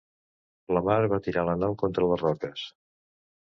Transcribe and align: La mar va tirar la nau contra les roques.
La 0.77 0.81
mar 0.87 0.95
va 1.11 1.21
tirar 1.29 1.45
la 1.51 1.55
nau 1.67 1.77
contra 1.85 2.11
les 2.13 2.27
roques. 2.27 2.69